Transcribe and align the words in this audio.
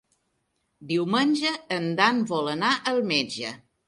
Diumenge 0.91 1.51
en 1.75 1.85
Dan 1.99 2.23
vol 2.31 2.49
anar 2.55 2.73
al 2.93 3.03
metge. 3.13 3.53